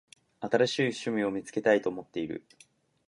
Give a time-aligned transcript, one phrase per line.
[0.39, 2.43] 新しい趣味を見つけたいと思っている。